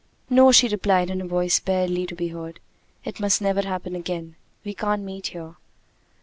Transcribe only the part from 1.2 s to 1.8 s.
a voice